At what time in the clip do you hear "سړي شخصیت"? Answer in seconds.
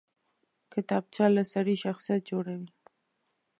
1.53-2.21